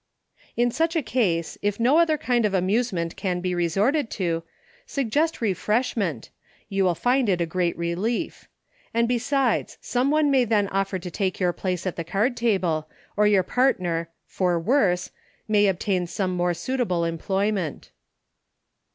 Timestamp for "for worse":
14.25-15.11